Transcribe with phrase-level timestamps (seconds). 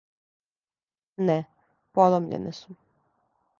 [1.27, 1.35] Не,
[1.99, 2.79] поломљене су.